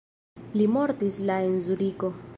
[0.61, 2.15] Li mortis la en Zuriko.